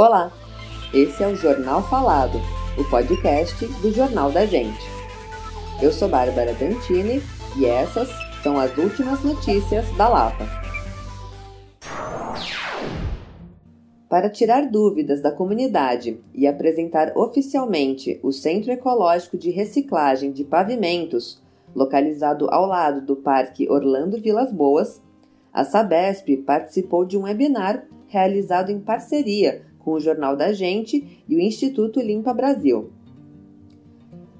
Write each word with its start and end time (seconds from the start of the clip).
Olá, 0.00 0.30
esse 0.94 1.24
é 1.24 1.26
o 1.26 1.34
Jornal 1.34 1.82
Falado, 1.82 2.38
o 2.78 2.88
podcast 2.88 3.66
do 3.82 3.90
Jornal 3.90 4.30
da 4.30 4.46
Gente. 4.46 4.78
Eu 5.82 5.90
sou 5.90 6.08
Bárbara 6.08 6.54
Dantini 6.54 7.20
e 7.58 7.66
essas 7.66 8.08
são 8.40 8.60
as 8.60 8.78
últimas 8.78 9.24
notícias 9.24 9.84
da 9.96 10.08
Lapa. 10.08 10.46
Para 14.08 14.30
tirar 14.30 14.70
dúvidas 14.70 15.20
da 15.20 15.32
comunidade 15.32 16.20
e 16.32 16.46
apresentar 16.46 17.12
oficialmente 17.16 18.20
o 18.22 18.30
Centro 18.30 18.70
Ecológico 18.70 19.36
de 19.36 19.50
Reciclagem 19.50 20.30
de 20.30 20.44
Pavimentos, 20.44 21.42
localizado 21.74 22.46
ao 22.50 22.66
lado 22.66 23.00
do 23.00 23.16
Parque 23.16 23.68
Orlando 23.68 24.20
Vilas 24.20 24.52
Boas, 24.52 25.02
a 25.52 25.64
Sabesp 25.64 26.36
participou 26.46 27.04
de 27.04 27.18
um 27.18 27.22
webinar 27.22 27.84
realizado 28.06 28.70
em 28.70 28.78
parceria 28.78 29.66
com 29.88 29.94
o 29.94 30.00
Jornal 30.00 30.36
da 30.36 30.52
Gente 30.52 31.24
e 31.26 31.34
o 31.34 31.40
Instituto 31.40 31.98
Limpa 31.98 32.34
Brasil. 32.34 32.90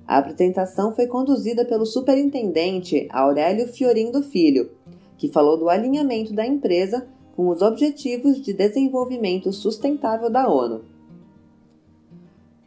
A 0.07 0.19
apresentação 0.19 0.95
foi 0.95 1.07
conduzida 1.07 1.65
pelo 1.65 1.87
superintendente 1.87 3.09
Aurélio 3.11 3.67
Fiorindo 3.67 4.23
Filho, 4.23 4.71
que 5.17 5.33
falou 5.33 5.57
do 5.57 5.71
alinhamento 5.71 6.35
da 6.35 6.47
empresa 6.47 7.09
com 7.35 7.49
os 7.49 7.63
Objetivos 7.63 8.43
de 8.43 8.53
Desenvolvimento 8.53 9.51
Sustentável 9.51 10.29
da 10.29 10.47
ONU. 10.51 10.83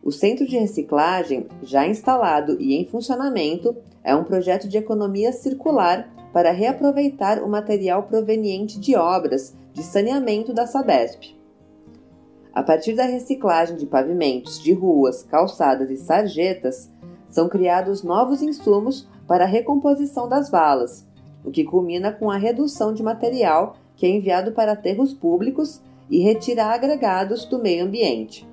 O 0.01 0.11
Centro 0.11 0.47
de 0.47 0.57
Reciclagem, 0.57 1.45
já 1.61 1.87
instalado 1.87 2.59
e 2.59 2.73
em 2.73 2.87
funcionamento, 2.87 3.75
é 4.03 4.15
um 4.15 4.23
projeto 4.23 4.67
de 4.67 4.79
economia 4.79 5.31
circular 5.31 6.11
para 6.33 6.51
reaproveitar 6.51 7.43
o 7.43 7.47
material 7.47 8.03
proveniente 8.03 8.79
de 8.79 8.95
obras 8.95 9.55
de 9.71 9.83
saneamento 9.83 10.51
da 10.51 10.65
Sabesp. 10.65 11.40
A 12.53 12.61
partir 12.61 12.93
da 12.93 13.05
reciclagem 13.05 13.77
de 13.77 13.85
pavimentos, 13.85 14.59
de 14.59 14.73
ruas, 14.73 15.23
calçadas 15.23 15.89
e 15.89 15.95
sarjetas, 15.95 16.91
são 17.29 17.47
criados 17.47 18.03
novos 18.03 18.41
insumos 18.41 19.07
para 19.25 19.45
a 19.45 19.47
recomposição 19.47 20.27
das 20.27 20.49
valas, 20.49 21.07
o 21.45 21.51
que 21.51 21.63
culmina 21.63 22.11
com 22.11 22.29
a 22.29 22.37
redução 22.37 22.93
de 22.93 23.01
material 23.01 23.77
que 23.95 24.05
é 24.05 24.09
enviado 24.09 24.51
para 24.51 24.73
aterros 24.73 25.13
públicos 25.13 25.81
e 26.09 26.19
retira 26.19 26.65
agregados 26.65 27.45
do 27.45 27.57
meio 27.57 27.85
ambiente. 27.85 28.47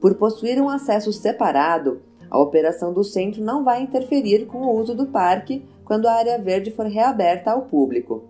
Por 0.00 0.16
possuir 0.16 0.60
um 0.60 0.68
acesso 0.68 1.12
separado, 1.12 2.02
a 2.28 2.38
operação 2.38 2.92
do 2.92 3.04
centro 3.04 3.42
não 3.42 3.64
vai 3.64 3.82
interferir 3.82 4.46
com 4.46 4.58
o 4.58 4.78
uso 4.78 4.94
do 4.94 5.06
parque 5.06 5.64
quando 5.84 6.06
a 6.06 6.12
área 6.12 6.38
verde 6.38 6.70
for 6.70 6.86
reaberta 6.86 7.52
ao 7.52 7.62
público. 7.62 8.24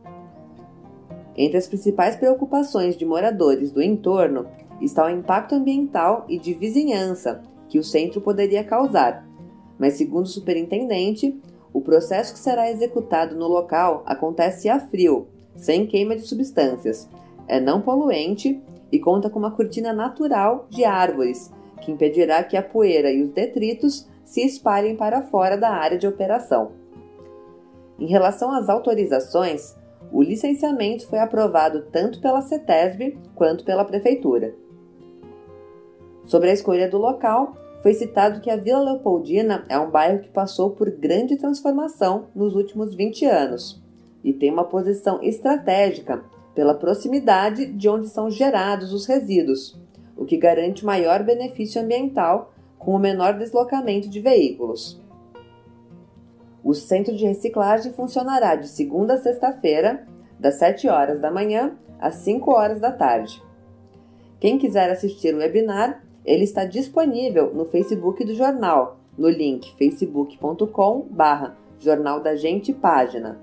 Entre 1.36 1.56
as 1.56 1.66
principais 1.66 2.16
preocupações 2.16 2.96
de 2.96 3.04
moradores 3.04 3.70
do 3.70 3.82
entorno 3.82 4.46
está 4.80 5.06
o 5.06 5.10
impacto 5.10 5.54
ambiental 5.54 6.24
e 6.28 6.38
de 6.38 6.52
vizinhança 6.52 7.42
que 7.68 7.78
o 7.78 7.84
centro 7.84 8.20
poderia 8.20 8.62
causar, 8.62 9.26
mas, 9.78 9.94
segundo 9.94 10.26
o 10.26 10.28
superintendente, 10.28 11.40
o 11.72 11.80
processo 11.80 12.34
que 12.34 12.38
será 12.38 12.70
executado 12.70 13.34
no 13.34 13.48
local 13.48 14.02
acontece 14.04 14.68
a 14.68 14.78
frio, 14.78 15.26
sem 15.56 15.86
queima 15.86 16.14
de 16.14 16.22
substâncias, 16.22 17.08
é 17.48 17.58
não 17.58 17.80
poluente 17.80 18.60
e 18.90 18.98
conta 18.98 19.30
com 19.30 19.38
uma 19.38 19.50
cortina 19.50 19.92
natural 19.92 20.66
de 20.68 20.84
árvores, 20.84 21.50
que 21.80 21.90
impedirá 21.90 22.44
que 22.44 22.56
a 22.56 22.62
poeira 22.62 23.10
e 23.10 23.22
os 23.22 23.30
detritos 23.30 24.06
se 24.24 24.44
espalhem 24.44 24.96
para 24.96 25.22
fora 25.22 25.56
da 25.56 25.70
área 25.70 25.98
de 25.98 26.06
operação. 26.06 26.72
Em 27.98 28.06
relação 28.06 28.52
às 28.52 28.68
autorizações, 28.68 29.74
o 30.12 30.22
licenciamento 30.22 31.06
foi 31.06 31.18
aprovado 31.18 31.86
tanto 31.90 32.20
pela 32.20 32.42
CETESB 32.42 33.18
quanto 33.34 33.64
pela 33.64 33.84
Prefeitura. 33.84 34.54
Sobre 36.24 36.50
a 36.50 36.52
escolha 36.52 36.88
do 36.88 36.98
local, 36.98 37.56
foi 37.82 37.94
citado 37.94 38.40
que 38.40 38.50
a 38.50 38.56
Vila 38.56 38.80
Leopoldina 38.80 39.64
é 39.68 39.78
um 39.78 39.90
bairro 39.90 40.20
que 40.20 40.28
passou 40.28 40.70
por 40.70 40.88
grande 40.90 41.36
transformação 41.36 42.26
nos 42.34 42.54
últimos 42.54 42.94
20 42.94 43.24
anos 43.24 43.82
e 44.22 44.32
tem 44.32 44.52
uma 44.52 44.64
posição 44.64 45.20
estratégica 45.20 46.22
pela 46.54 46.74
proximidade 46.74 47.66
de 47.66 47.88
onde 47.88 48.08
são 48.08 48.30
gerados 48.30 48.92
os 48.92 49.06
resíduos, 49.06 49.80
o 50.16 50.24
que 50.24 50.36
garante 50.36 50.84
maior 50.84 51.24
benefício 51.24 51.82
ambiental 51.82 52.52
com 52.78 52.92
o 52.94 52.98
menor 52.98 53.36
deslocamento 53.36 54.08
de 54.08 54.20
veículos. 54.20 55.01
O 56.64 56.74
centro 56.74 57.16
de 57.16 57.26
reciclagem 57.26 57.92
funcionará 57.92 58.54
de 58.54 58.68
segunda 58.68 59.14
a 59.14 59.18
sexta-feira, 59.18 60.06
das 60.38 60.56
7 60.56 60.88
horas 60.88 61.20
da 61.20 61.30
manhã 61.30 61.76
às 61.98 62.16
5 62.16 62.50
horas 62.52 62.80
da 62.80 62.92
tarde. 62.92 63.42
Quem 64.38 64.58
quiser 64.58 64.90
assistir 64.90 65.34
o 65.34 65.38
webinar, 65.38 66.04
ele 66.24 66.44
está 66.44 66.64
disponível 66.64 67.52
no 67.54 67.64
Facebook 67.64 68.24
do 68.24 68.34
jornal, 68.34 68.98
no 69.16 69.28
link 69.28 69.74
facebook.com/barra 69.76 71.56
Jornal 71.78 72.20
da 72.20 72.36
Gente 72.36 72.72
Página. 72.72 73.40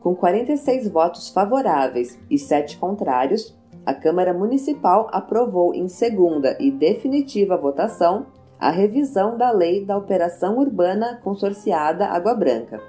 Com 0.00 0.16
46 0.16 0.88
votos 0.88 1.30
favoráveis 1.30 2.18
e 2.28 2.36
7 2.36 2.76
contrários, 2.78 3.56
a 3.86 3.94
Câmara 3.94 4.34
Municipal 4.34 5.08
aprovou 5.12 5.72
em 5.72 5.86
segunda 5.86 6.56
e 6.60 6.70
definitiva 6.70 7.56
votação 7.56 8.26
a 8.62 8.70
revisão 8.70 9.36
da 9.36 9.50
Lei 9.50 9.84
da 9.84 9.96
Operação 9.96 10.56
Urbana 10.56 11.20
Consorciada 11.24 12.06
Água 12.06 12.32
Branca. 12.32 12.80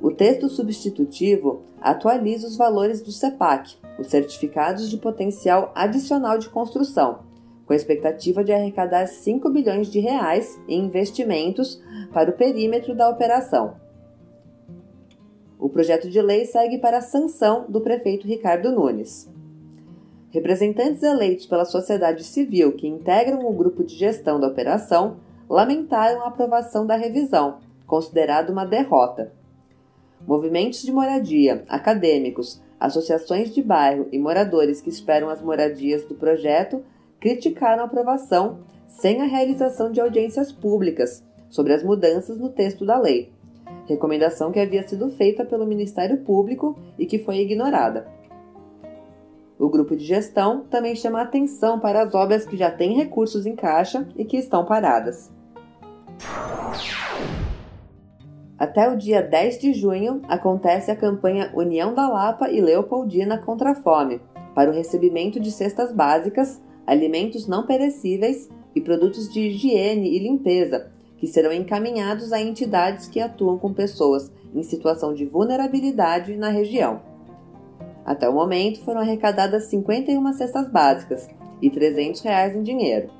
O 0.00 0.10
texto 0.10 0.48
substitutivo 0.48 1.60
atualiza 1.78 2.46
os 2.46 2.56
valores 2.56 3.02
do 3.02 3.12
CEPAC, 3.12 3.76
os 3.98 4.06
Certificados 4.06 4.88
de 4.88 4.96
Potencial 4.96 5.70
Adicional 5.74 6.38
de 6.38 6.48
Construção, 6.48 7.18
com 7.66 7.74
a 7.74 7.76
expectativa 7.76 8.42
de 8.42 8.50
arrecadar 8.50 9.08
5 9.08 9.50
bilhões 9.50 9.88
de 9.88 10.00
reais 10.00 10.58
em 10.66 10.86
investimentos 10.86 11.78
para 12.10 12.30
o 12.30 12.34
perímetro 12.34 12.94
da 12.94 13.10
operação. 13.10 13.76
O 15.58 15.68
projeto 15.68 16.08
de 16.08 16.22
lei 16.22 16.46
segue 16.46 16.78
para 16.78 16.96
a 16.96 17.02
sanção 17.02 17.66
do 17.68 17.82
prefeito 17.82 18.26
Ricardo 18.26 18.72
Nunes. 18.72 19.28
Representantes 20.34 21.00
eleitos 21.00 21.46
pela 21.46 21.64
sociedade 21.64 22.24
civil 22.24 22.72
que 22.72 22.88
integram 22.88 23.46
o 23.46 23.52
grupo 23.52 23.84
de 23.84 23.94
gestão 23.94 24.40
da 24.40 24.48
operação 24.48 25.18
lamentaram 25.48 26.22
a 26.22 26.26
aprovação 26.26 26.84
da 26.84 26.96
revisão, 26.96 27.58
considerada 27.86 28.50
uma 28.50 28.64
derrota. 28.64 29.32
Movimentos 30.26 30.82
de 30.82 30.90
moradia, 30.90 31.62
acadêmicos, 31.68 32.60
associações 32.80 33.54
de 33.54 33.62
bairro 33.62 34.08
e 34.10 34.18
moradores 34.18 34.80
que 34.80 34.90
esperam 34.90 35.28
as 35.28 35.40
moradias 35.40 36.04
do 36.04 36.16
projeto 36.16 36.82
criticaram 37.20 37.84
a 37.84 37.86
aprovação 37.86 38.58
sem 38.88 39.22
a 39.22 39.26
realização 39.26 39.92
de 39.92 40.00
audiências 40.00 40.50
públicas 40.50 41.22
sobre 41.48 41.72
as 41.72 41.84
mudanças 41.84 42.40
no 42.40 42.48
texto 42.48 42.84
da 42.84 42.98
lei, 42.98 43.30
recomendação 43.86 44.50
que 44.50 44.58
havia 44.58 44.82
sido 44.82 45.10
feita 45.10 45.44
pelo 45.44 45.64
Ministério 45.64 46.18
Público 46.24 46.76
e 46.98 47.06
que 47.06 47.20
foi 47.20 47.36
ignorada. 47.38 48.12
O 49.64 49.70
grupo 49.70 49.96
de 49.96 50.04
gestão 50.04 50.60
também 50.68 50.94
chama 50.94 51.22
atenção 51.22 51.80
para 51.80 52.02
as 52.02 52.14
obras 52.14 52.44
que 52.44 52.54
já 52.54 52.70
têm 52.70 52.98
recursos 52.98 53.46
em 53.46 53.56
caixa 53.56 54.06
e 54.14 54.22
que 54.22 54.36
estão 54.36 54.66
paradas. 54.66 55.32
Até 58.58 58.90
o 58.90 58.94
dia 58.94 59.22
10 59.22 59.58
de 59.58 59.72
junho 59.72 60.20
acontece 60.28 60.90
a 60.90 60.96
campanha 60.96 61.50
União 61.54 61.94
da 61.94 62.06
Lapa 62.06 62.50
e 62.50 62.60
Leopoldina 62.60 63.38
contra 63.38 63.70
a 63.70 63.74
Fome, 63.74 64.20
para 64.54 64.70
o 64.70 64.74
recebimento 64.74 65.40
de 65.40 65.50
cestas 65.50 65.90
básicas, 65.90 66.60
alimentos 66.86 67.48
não 67.48 67.64
perecíveis 67.64 68.50
e 68.74 68.82
produtos 68.82 69.32
de 69.32 69.48
higiene 69.48 70.14
e 70.14 70.18
limpeza, 70.18 70.92
que 71.16 71.26
serão 71.26 71.54
encaminhados 71.54 72.34
a 72.34 72.38
entidades 72.38 73.08
que 73.08 73.18
atuam 73.18 73.56
com 73.56 73.72
pessoas 73.72 74.30
em 74.54 74.62
situação 74.62 75.14
de 75.14 75.24
vulnerabilidade 75.24 76.36
na 76.36 76.50
região. 76.50 77.13
Até 78.04 78.28
o 78.28 78.34
momento 78.34 78.84
foram 78.84 79.00
arrecadadas 79.00 79.64
51 79.64 80.32
cestas 80.34 80.68
básicas 80.68 81.26
e 81.62 81.70
300 81.70 82.20
reais 82.20 82.54
em 82.54 82.62
dinheiro. 82.62 83.10